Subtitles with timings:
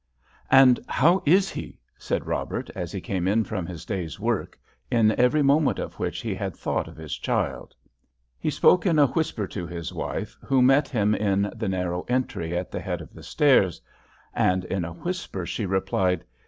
[0.49, 4.57] "And how is he?" said Robert, as he came in from his day's work,
[4.89, 7.75] in every moment of which he had thought of his child.
[8.39, 12.57] He spoke in a whisper to his wife, who met him in the narrow entry
[12.57, 13.79] at the head of the stairs.
[14.33, 16.25] And in a whisper she replied.